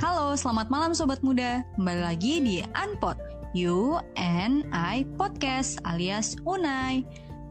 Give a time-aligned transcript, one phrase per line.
[0.00, 1.60] Halo, selamat malam Sobat Muda.
[1.76, 3.20] Kembali lagi di Unpod,
[3.52, 7.04] You and I Podcast alias Unai.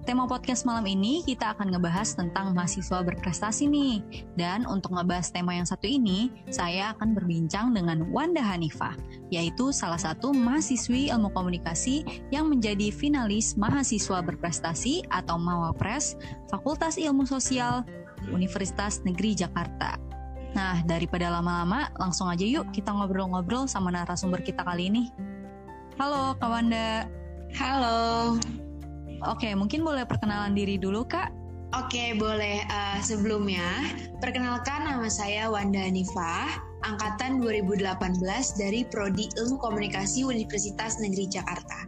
[0.09, 4.25] Tema podcast malam ini kita akan ngebahas tentang mahasiswa berprestasi nih.
[4.33, 8.97] Dan untuk ngebahas tema yang satu ini, saya akan berbincang dengan Wanda Hanifah,
[9.29, 12.01] yaitu salah satu mahasiswi ilmu komunikasi
[12.33, 16.17] yang menjadi finalis mahasiswa berprestasi atau Mawapres
[16.49, 17.85] Fakultas Ilmu Sosial
[18.33, 20.08] Universitas Negeri Jakarta.
[20.59, 25.07] Nah, daripada lama-lama, langsung aja yuk kita ngobrol-ngobrol sama narasumber kita kali ini.
[25.95, 27.07] Halo, Kak Wanda.
[27.55, 28.35] Halo.
[29.23, 31.31] Oke, mungkin boleh perkenalan diri dulu, Kak?
[31.79, 32.67] Oke, boleh.
[32.67, 33.63] Uh, sebelumnya,
[34.19, 36.51] perkenalkan nama saya Wanda Nifah,
[36.83, 38.19] angkatan 2018
[38.59, 41.87] dari Prodi Ilmu Komunikasi Universitas Negeri Jakarta.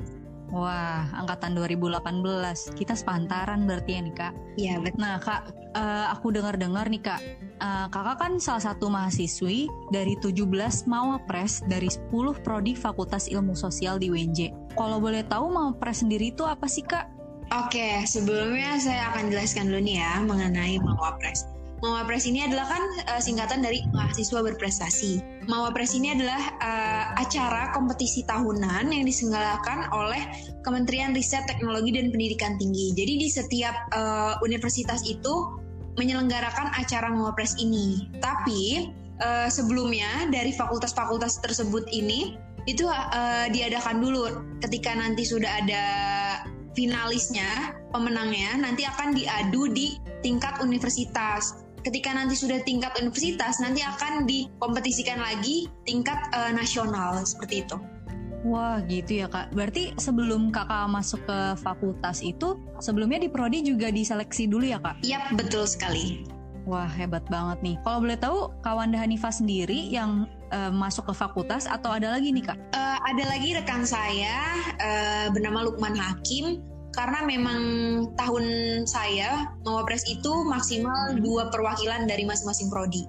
[0.52, 2.76] Wah, angkatan 2018.
[2.76, 4.34] Kita sepantaran berarti ya nih, Kak?
[4.60, 5.00] Iya, betul.
[5.00, 5.42] Nah, Kak,
[5.80, 7.22] uh, aku dengar-dengar nih, Kak.
[7.62, 10.44] Uh, kakak kan salah satu mahasiswi dari 17
[10.92, 14.52] Mawapres dari 10 prodi Fakultas Ilmu Sosial di UNJ.
[14.76, 17.08] Kalau boleh tahu Mawapres sendiri itu apa sih, Kak?
[17.52, 21.48] Oke, sebelumnya saya akan jelaskan dulu nih ya mengenai Mawapres.
[21.80, 25.31] Mawapres ini adalah kan uh, singkatan dari mahasiswa berprestasi.
[25.52, 30.24] Mawapres ini adalah uh, acara kompetisi tahunan yang diselenggarakan oleh
[30.64, 32.96] Kementerian Riset Teknologi dan Pendidikan Tinggi.
[32.96, 35.52] Jadi di setiap uh, universitas itu
[36.00, 38.08] menyelenggarakan acara Mawapres ini.
[38.24, 44.32] Tapi uh, sebelumnya dari fakultas-fakultas tersebut ini itu uh, diadakan dulu
[44.64, 45.86] ketika nanti sudah ada
[46.80, 54.26] finalisnya, pemenangnya nanti akan diadu di tingkat universitas ketika nanti sudah tingkat universitas nanti akan
[54.30, 57.78] dikompetisikan lagi tingkat uh, nasional seperti itu.
[58.42, 59.54] Wah gitu ya kak.
[59.54, 65.06] Berarti sebelum kakak masuk ke fakultas itu sebelumnya di prodi juga diseleksi dulu ya kak?
[65.06, 66.26] Yap betul sekali.
[66.66, 67.76] Wah hebat banget nih.
[67.86, 72.54] Kalau boleh tahu kawan Hanifah sendiri yang uh, masuk ke fakultas atau ada lagi nih
[72.54, 72.58] kak?
[72.74, 74.38] Uh, ada lagi rekan saya
[74.78, 77.62] uh, bernama Lukman Hakim karena memang
[78.20, 78.46] tahun
[78.84, 81.24] saya Mawapres itu maksimal hmm.
[81.24, 83.08] dua perwakilan dari masing-masing prodi.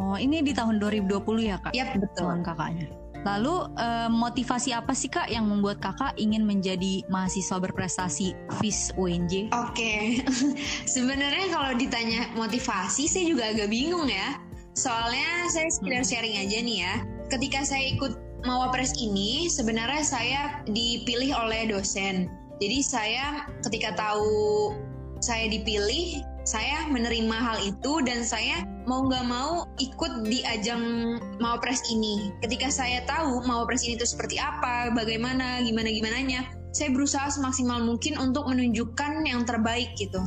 [0.00, 1.76] Oh, ini di tahun 2020 ya, Kak?
[1.76, 2.24] Yap, betul.
[2.24, 2.88] Tahun kakaknya.
[3.20, 8.32] Lalu eh, motivasi apa sih Kak yang membuat Kakak ingin menjadi mahasiswa berprestasi
[8.64, 9.52] FIS UNJ?
[9.52, 9.76] Oke.
[9.76, 10.00] Okay.
[10.96, 14.40] Sebenarnya kalau ditanya motivasi saya juga agak bingung ya.
[14.72, 16.08] Soalnya saya sekedar hmm.
[16.08, 16.94] sharing aja nih ya.
[17.28, 23.26] Ketika saya ikut Mawapres ini sebenarnya saya dipilih oleh dosen jadi saya
[23.64, 24.76] ketika tahu
[25.20, 31.84] saya dipilih, saya menerima hal itu dan saya mau nggak mau ikut di ajang Mawapres
[31.92, 32.32] ini.
[32.44, 36.40] Ketika saya tahu Mawapres ini itu seperti apa, bagaimana, gimana gimananya,
[36.72, 40.20] saya berusaha semaksimal mungkin untuk menunjukkan yang terbaik gitu.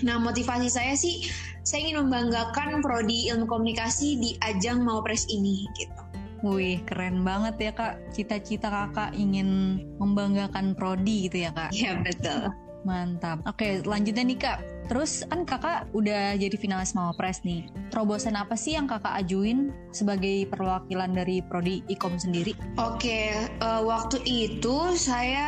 [0.00, 1.28] Nah motivasi saya sih,
[1.64, 5.99] saya ingin membanggakan prodi ilmu komunikasi di ajang Mawapres ini gitu.
[6.40, 7.94] Wih, keren banget ya kak.
[8.16, 11.70] Cita-cita kakak ingin membanggakan prodi gitu ya kak?
[11.76, 12.48] Iya betul.
[12.80, 13.44] Mantap.
[13.44, 14.58] Oke, lanjutnya nih kak.
[14.88, 17.68] Terus kan kakak udah jadi finalis Mawapres nih.
[17.92, 22.56] Terobosan apa sih yang kakak ajuin sebagai perwakilan dari prodi ikom sendiri?
[22.80, 25.46] Oke, uh, waktu itu saya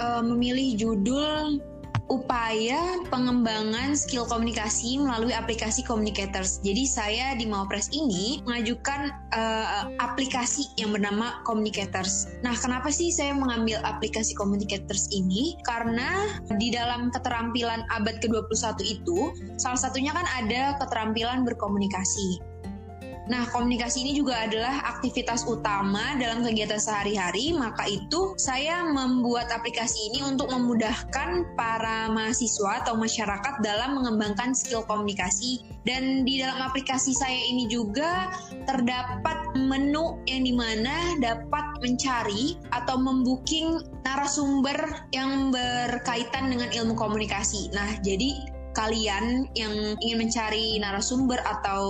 [0.00, 1.60] uh, memilih judul
[2.10, 6.58] upaya pengembangan skill komunikasi melalui aplikasi communicators.
[6.64, 12.26] Jadi saya di Mawapres ini mengajukan uh, aplikasi yang bernama communicators.
[12.42, 15.54] Nah, kenapa sih saya mengambil aplikasi communicators ini?
[15.62, 22.51] Karena di dalam keterampilan abad ke-21 itu salah satunya kan ada keterampilan berkomunikasi.
[23.30, 30.10] Nah, komunikasi ini juga adalah aktivitas utama dalam kegiatan sehari-hari, maka itu saya membuat aplikasi
[30.10, 35.62] ini untuk memudahkan para mahasiswa atau masyarakat dalam mengembangkan skill komunikasi.
[35.82, 38.30] Dan di dalam aplikasi saya ini juga
[38.70, 47.70] terdapat menu yang di mana dapat mencari atau membooking narasumber yang berkaitan dengan ilmu komunikasi.
[47.74, 51.84] Nah, jadi kalian yang ingin mencari narasumber atau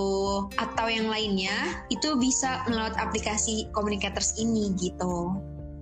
[0.59, 5.31] atau yang lainnya itu bisa melalui aplikasi communicators ini gitu.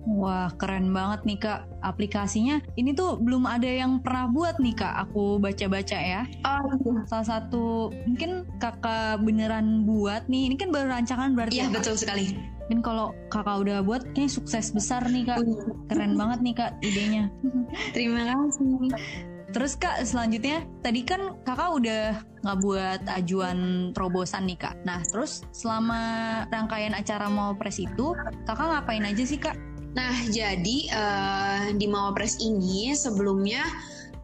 [0.02, 2.58] Wah keren banget nih kak aplikasinya.
[2.74, 6.26] Ini tuh belum ada yang pernah buat nih kak aku baca-baca ya.
[6.42, 7.06] Oh iya.
[7.06, 10.50] salah satu mungkin kakak beneran buat nih.
[10.50, 12.34] Ini kan baru rancangan berarti iya ya, betul sekali.
[12.66, 15.38] Mungkin kalau kakak udah buat kayak sukses besar nih kak.
[15.38, 15.70] Iya.
[15.86, 17.24] keren banget nih kak idenya.
[17.94, 22.04] Terima kasih Terus kak selanjutnya tadi kan kakak udah
[22.42, 24.74] nggak buat ajuan terobosan nih kak.
[24.88, 26.00] Nah terus selama
[26.48, 28.16] rangkaian acara mau pres itu
[28.48, 29.54] kakak ngapain aja sih kak?
[29.92, 33.60] Nah jadi uh, di mau pres ini sebelumnya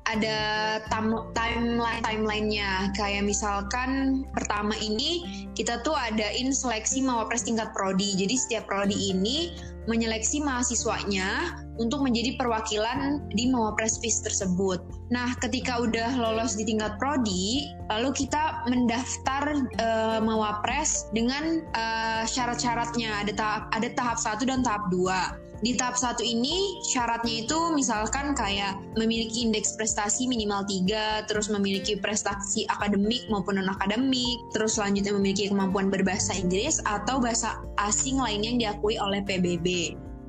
[0.08, 0.38] ada
[1.36, 2.88] timeline timelinenya.
[2.96, 8.16] Kayak misalkan pertama ini kita tuh adain seleksi mawapres tingkat prodi.
[8.16, 9.52] Jadi setiap prodi ini
[9.88, 14.84] menyeleksi mahasiswanya untuk menjadi perwakilan di Mawapres tersebut.
[15.08, 23.24] Nah, ketika udah lolos di tingkat prodi, lalu kita mendaftar uh, Mawapres dengan uh, syarat-syaratnya.
[23.24, 25.38] Ada tahap ada tahap satu dan tahap dua.
[25.58, 31.98] Di tahap satu ini syaratnya itu misalkan kayak memiliki indeks prestasi minimal 3, terus memiliki
[31.98, 38.60] prestasi akademik maupun non-akademik, terus selanjutnya memiliki kemampuan berbahasa Inggris atau bahasa asing lainnya yang
[38.62, 39.66] diakui oleh PBB.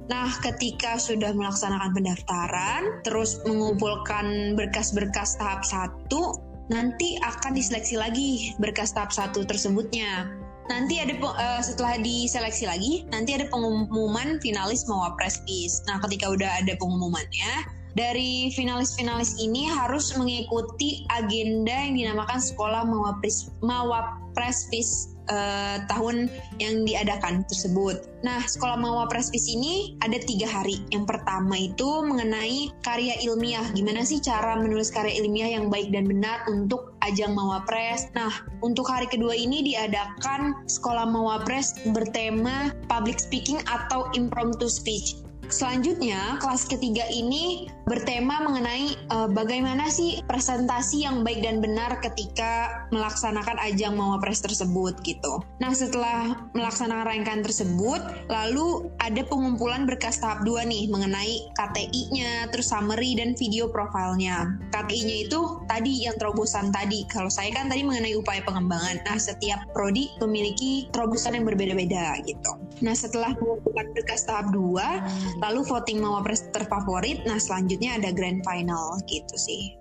[0.10, 6.34] Nah, ketika sudah melaksanakan pendaftaran, terus mengumpulkan berkas-berkas tahap satu,
[6.74, 10.30] nanti akan diseleksi lagi berkas tahap satu tersebutnya
[10.70, 15.82] nanti ada uh, setelah diseleksi lagi nanti ada pengumuman finalis Mawapres PIS.
[15.90, 17.66] Nah, ketika udah ada pengumumannya,
[17.98, 26.28] dari finalis-finalis ini harus mengikuti agenda yang dinamakan Sekolah Mawapres PIS uh, tahun
[26.58, 28.10] yang diadakan tersebut.
[28.26, 30.84] Nah, sekolah Mawa Prespis ini ada tiga hari.
[30.92, 33.64] Yang pertama itu mengenai karya ilmiah.
[33.72, 38.12] Gimana sih cara menulis karya ilmiah yang baik dan benar untuk ajang Mawapres.
[38.12, 45.29] Nah, untuk hari kedua ini diadakan Sekolah Mawapres bertema Public Speaking atau Impromptu Speech.
[45.50, 52.86] Selanjutnya, kelas ketiga ini bertema mengenai uh, bagaimana sih presentasi yang baik dan benar ketika
[52.94, 55.42] melaksanakan ajang Mawapres tersebut gitu.
[55.58, 62.70] Nah, setelah melaksanakan rangkaian tersebut, lalu ada pengumpulan berkas tahap 2 nih mengenai KTI-nya, terus
[62.70, 64.54] summary dan video profilnya.
[64.70, 67.10] KTI-nya itu tadi yang terobosan tadi.
[67.10, 69.02] Kalau saya kan tadi mengenai upaya pengembangan.
[69.02, 72.59] Nah, setiap prodi memiliki terobosan yang berbeda-beda gitu.
[72.80, 78.98] Nah, setelah mengumpulkan berkas tahap 2, lalu voting mawapres terfavorit nah selanjutnya ada grand final
[79.06, 79.80] gitu sih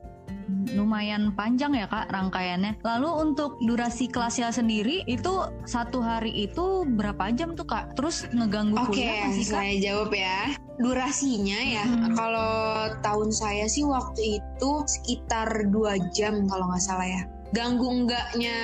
[0.73, 2.81] lumayan panjang ya kak rangkaiannya.
[2.85, 7.97] Lalu untuk durasi kelasnya sendiri itu satu hari itu berapa jam tuh kak?
[7.97, 10.56] Terus ngeganggu Oke, kuliah Oke, saya jawab ya.
[10.79, 12.15] Durasinya ya, hmm.
[12.15, 12.55] kalau
[13.03, 17.23] tahun saya sih waktu itu sekitar dua jam kalau nggak salah ya
[17.56, 18.56] ganggu enggaknya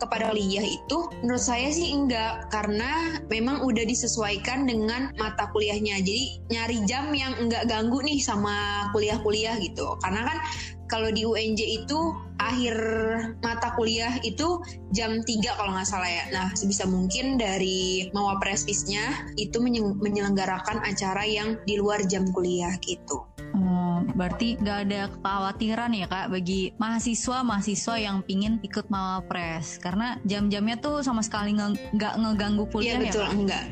[0.00, 6.24] kepada kuliah itu menurut saya sih enggak karena memang udah disesuaikan dengan mata kuliahnya jadi
[6.48, 10.38] nyari jam yang enggak ganggu nih sama kuliah-kuliah gitu karena kan
[10.88, 11.98] kalau di UNJ itu
[12.38, 12.76] akhir
[13.40, 14.60] mata kuliah itu
[14.92, 16.24] jam 3 kalau nggak salah ya.
[16.30, 19.58] Nah, sebisa mungkin dari Mawaprespisnya itu
[19.98, 23.24] menyelenggarakan acara yang di luar jam kuliah gitu.
[24.12, 31.00] Berarti nggak ada kekhawatiran ya kak bagi mahasiswa-mahasiswa yang pingin ikut Mawapres karena jam-jamnya tuh
[31.00, 33.32] sama sekali nggak ngeganggu kuliah iya, ya betul, kak?
[33.32, 33.64] enggak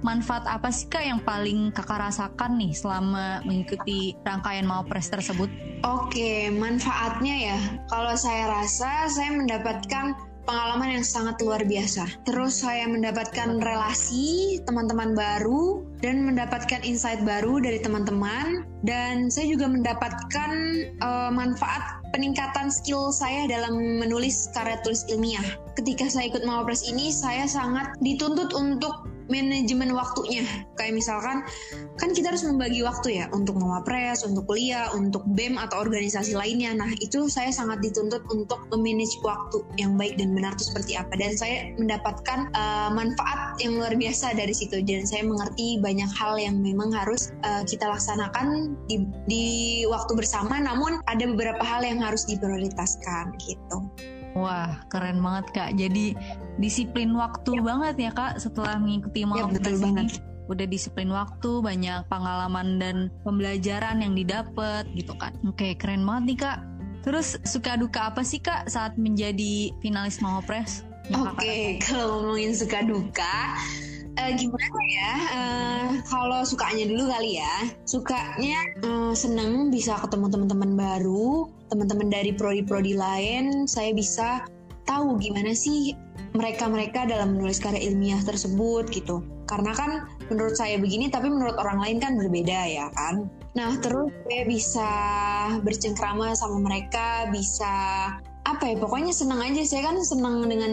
[0.00, 5.52] manfaat apa sih kak yang paling kakak rasakan nih selama mengikuti rangkaian Mawapres tersebut?
[5.84, 7.58] Oke, manfaatnya ya.
[7.88, 12.06] Kalau saya rasa saya mendapatkan pengalaman yang sangat luar biasa.
[12.24, 19.68] Terus saya mendapatkan relasi teman-teman baru dan mendapatkan insight baru dari teman-teman dan saya juga
[19.68, 20.52] mendapatkan
[21.04, 25.44] uh, manfaat peningkatan skill saya dalam menulis karya tulis ilmiah.
[25.78, 30.44] Ketika saya ikut Mawapres ini, saya sangat dituntut untuk manajemen waktunya.
[30.76, 31.46] Kayak misalkan
[31.96, 36.74] kan kita harus membagi waktu ya untuk mewapres, untuk kuliah, untuk BEM atau organisasi lainnya.
[36.74, 41.14] Nah, itu saya sangat dituntut untuk memanage waktu yang baik dan benar itu seperti apa
[41.16, 46.36] dan saya mendapatkan uh, manfaat yang luar biasa dari situ dan saya mengerti banyak hal
[46.36, 49.46] yang memang harus uh, kita laksanakan di, di
[49.86, 53.78] waktu bersama namun ada beberapa hal yang harus diprioritaskan gitu.
[54.38, 55.70] Wah, keren banget Kak.
[55.74, 56.14] Jadi
[56.62, 57.62] disiplin waktu ya.
[57.62, 59.82] banget ya Kak setelah mengikuti mau ya, betul ini.
[59.82, 60.08] banget.
[60.50, 65.34] Udah disiplin waktu, banyak pengalaman dan pembelajaran yang didapat gitu kan.
[65.46, 66.58] Oke, keren banget nih Kak.
[67.00, 70.84] Terus suka duka apa sih Kak saat menjadi finalis Mawapres?
[71.10, 73.58] Oke, kalau ngomongin suka duka,
[74.14, 75.12] uh, gimana ya?
[75.34, 77.54] Uh, kalau sukanya dulu kali ya.
[77.82, 83.64] Sukanya uh, seneng bisa ketemu teman-teman baru, teman-teman dari prodi-prodi lain.
[83.64, 84.44] Saya bisa
[84.84, 85.94] tahu gimana sih
[86.34, 89.22] mereka-mereka dalam menulis karya ilmiah tersebut gitu.
[89.46, 93.26] Karena kan menurut saya begini, tapi menurut orang lain kan berbeda ya kan.
[93.58, 94.90] Nah terus saya bisa
[95.62, 97.74] bercengkrama sama mereka, bisa
[98.48, 100.72] apa ya pokoknya senang aja saya kan senang dengan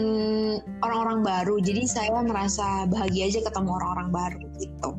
[0.80, 4.90] orang-orang baru jadi saya merasa bahagia aja ketemu orang-orang baru gitu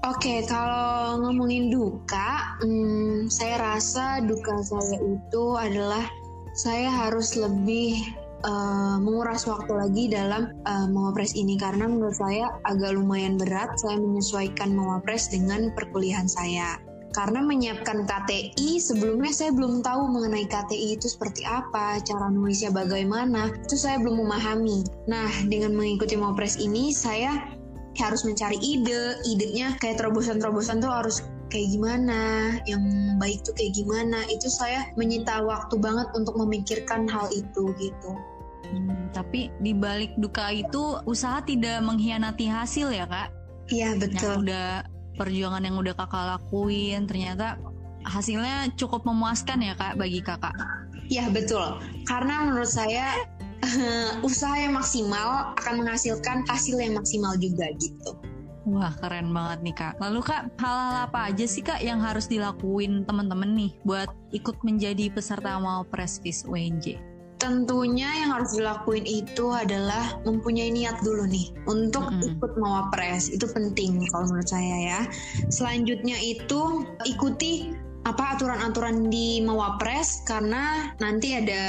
[0.00, 6.08] Oke, kalau ngomongin duka, hmm, saya rasa duka saya itu adalah
[6.56, 8.00] saya harus lebih
[8.48, 14.00] uh, menguras waktu lagi dalam uh, mewapres ini karena menurut saya agak lumayan berat saya
[14.00, 16.80] menyesuaikan mewapres dengan perkuliahan saya.
[17.10, 23.50] karena menyiapkan KTI sebelumnya saya belum tahu mengenai KTI itu seperti apa, cara nulisnya bagaimana,
[23.66, 24.86] itu saya belum memahami.
[25.10, 27.58] Nah, dengan mengikuti Mopres ini saya
[27.98, 32.82] harus mencari ide, idenya kayak terobosan-terobosan tuh harus kayak gimana, yang
[33.18, 34.22] baik tuh kayak gimana.
[34.30, 38.12] Itu saya menyita waktu banget untuk memikirkan hal itu gitu.
[38.70, 43.34] Hmm, tapi di balik duka itu usaha tidak mengkhianati hasil ya kak?
[43.66, 44.14] Iya betul.
[44.14, 44.68] Yang udah
[45.18, 47.58] perjuangan yang udah kakak lakuin ternyata
[48.06, 50.54] hasilnya cukup memuaskan ya kak bagi kakak.
[51.10, 51.82] Iya betul.
[52.06, 53.26] Karena menurut saya
[54.26, 58.16] usaha yang maksimal akan menghasilkan hasil yang maksimal juga gitu.
[58.68, 59.94] Wah keren banget nih kak.
[59.98, 65.08] Lalu kak hal-hal apa aja sih kak yang harus dilakuin teman-teman nih buat ikut menjadi
[65.08, 67.00] peserta mau Presvis UNJ?
[67.40, 72.30] Tentunya yang harus dilakuin itu adalah mempunyai niat dulu nih untuk mm -hmm.
[72.36, 75.00] ikut mawapres itu penting kalau menurut saya ya.
[75.48, 77.72] Selanjutnya itu ikuti
[78.08, 81.64] apa aturan-aturan di Mawapres karena nanti ada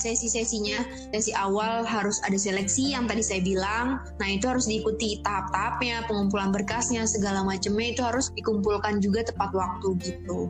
[0.00, 0.80] sesi-sesinya.
[1.12, 4.00] Sesi awal harus ada seleksi yang tadi saya bilang.
[4.16, 9.88] Nah, itu harus diikuti tahap-tahapnya, pengumpulan berkasnya, segala macamnya itu harus dikumpulkan juga tepat waktu
[10.00, 10.48] gitu.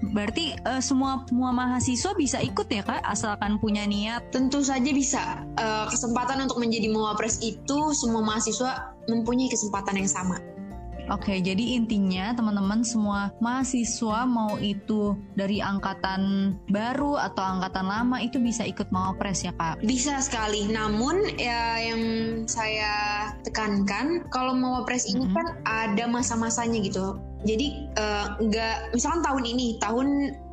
[0.00, 4.32] Berarti uh, semua semua mahasiswa bisa ikut ya kak, asalkan punya niat.
[4.32, 5.44] Tentu saja bisa.
[5.60, 10.40] Uh, kesempatan untuk menjadi mawapres itu semua mahasiswa mempunyai kesempatan yang sama.
[11.10, 18.38] Oke, jadi intinya teman-teman semua mahasiswa mau itu dari angkatan baru atau angkatan lama itu
[18.38, 19.82] bisa ikut Mawapres ya Kak?
[19.82, 20.70] Bisa sekali.
[20.70, 22.02] Namun ya yang
[22.46, 22.94] saya
[23.42, 25.36] tekankan kalau Mawapres ini mm -hmm.
[25.36, 27.18] kan ada masa-masanya gitu.
[27.42, 30.06] Jadi uh, nggak misalkan tahun ini tahun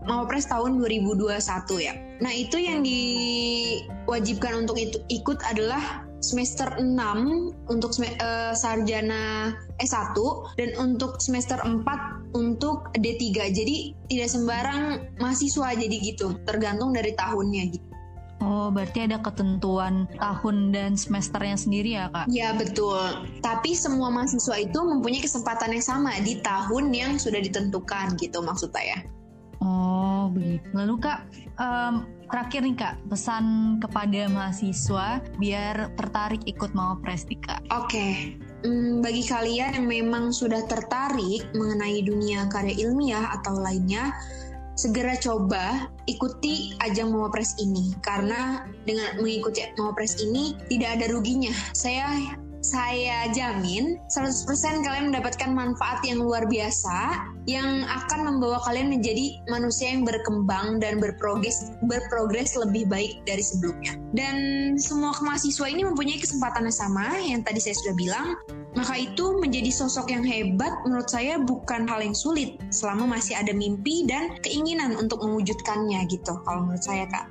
[0.10, 1.38] Mawapres tahun 2021
[1.84, 1.94] ya.
[2.18, 10.12] Nah, itu yang diwajibkan untuk itu ikut adalah semester 6 untuk uh, sarjana S1
[10.60, 13.55] dan untuk semester 4 untuk D3.
[13.55, 14.84] Jadi tidak sembarang
[15.24, 17.88] mahasiswa jadi gitu, tergantung dari tahunnya gitu.
[18.38, 22.29] Oh, berarti ada ketentuan tahun dan semesternya sendiri ya, Kak?
[22.29, 23.01] Ya, betul.
[23.41, 28.69] Tapi semua mahasiswa itu mempunyai kesempatan yang sama di tahun yang sudah ditentukan gitu maksud
[28.69, 29.01] saya.
[29.62, 30.66] Oh, begitu.
[30.74, 31.20] Lalu, Kak,
[31.58, 33.46] um, Terakhir nih kak, pesan
[33.80, 37.64] kepada mahasiswa biar tertarik ikut mau Prestika.
[37.72, 38.12] Oke, okay.
[38.68, 44.12] hmm, bagi kalian yang memang sudah tertarik mengenai dunia karya ilmiah atau lainnya,
[44.76, 51.56] segera coba ikuti ajang Mawapres ini karena dengan mengikuti Mawapres ini tidak ada ruginya.
[51.72, 52.36] Saya
[52.67, 57.15] saya jamin 100% kalian mendapatkan manfaat yang luar biasa
[57.47, 63.95] yang akan membawa kalian menjadi manusia yang berkembang dan berprogres berprogres lebih baik dari sebelumnya.
[64.12, 64.36] Dan
[64.75, 68.27] semua mahasiswa ini mempunyai kesempatan yang sama yang tadi saya sudah bilang.
[68.75, 73.50] Maka itu menjadi sosok yang hebat menurut saya bukan hal yang sulit selama masih ada
[73.50, 77.25] mimpi dan keinginan untuk mewujudkannya gitu kalau menurut saya Kak.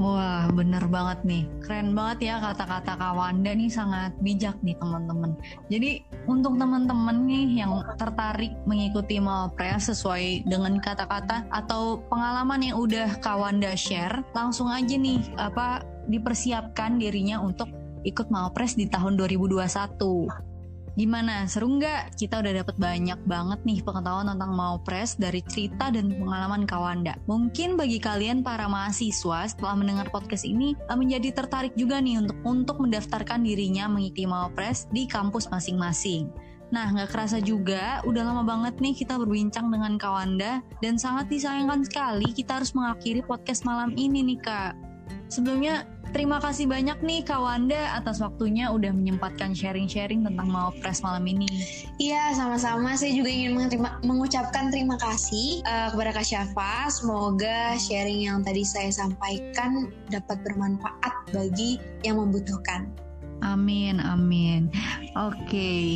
[0.00, 1.44] Wah, bener banget nih.
[1.60, 5.36] Keren banget ya kata-kata Kak Wanda nih sangat bijak nih teman-teman.
[5.68, 13.20] Jadi untuk teman-teman nih yang tertarik mengikuti Malpres sesuai dengan kata-kata atau pengalaman yang udah
[13.20, 17.68] Kak Wanda share, langsung aja nih apa dipersiapkan dirinya untuk
[18.08, 20.51] ikut Malpres di tahun 2021.
[20.92, 22.20] Gimana, seru nggak?
[22.20, 27.16] Kita udah dapat banyak banget nih pengetahuan tentang mau press dari cerita dan pengalaman Kawanda.
[27.24, 32.36] Mungkin bagi kalian para mahasiswa setelah mendengar podcast ini eh, menjadi tertarik juga nih untuk
[32.44, 36.28] untuk mendaftarkan dirinya mengikuti mau press di kampus masing-masing.
[36.72, 41.88] Nah, nggak kerasa juga, udah lama banget nih kita berbincang dengan Kawanda dan sangat disayangkan
[41.88, 44.91] sekali kita harus mengakhiri podcast malam ini nih Kak.
[45.28, 51.00] Sebelumnya Terima kasih banyak nih Kak Wanda atas waktunya udah menyempatkan sharing-sharing tentang mau press
[51.00, 51.48] malam ini.
[51.96, 52.92] Iya, sama-sama.
[53.00, 53.56] Saya juga ingin
[54.04, 56.92] mengucapkan terima kasih uh, kepada Kak Syafa.
[56.92, 62.92] Semoga sharing yang tadi saya sampaikan dapat bermanfaat bagi yang membutuhkan.
[63.40, 64.68] Amin, amin.
[65.16, 65.48] Oke.
[65.48, 65.86] Okay.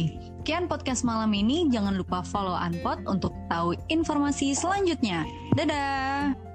[0.47, 1.69] Sekian podcast malam ini.
[1.69, 5.29] Jangan lupa follow Unpot untuk tahu informasi selanjutnya.
[5.59, 6.46] Dadah!